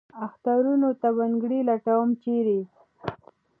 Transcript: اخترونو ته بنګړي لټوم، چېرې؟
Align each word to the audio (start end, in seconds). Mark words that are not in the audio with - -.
اخترونو 0.25 0.89
ته 1.01 1.07
بنګړي 1.17 1.59
لټوم، 1.69 2.09
چېرې؟ 2.23 2.59